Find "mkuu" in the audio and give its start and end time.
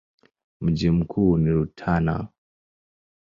0.91-1.37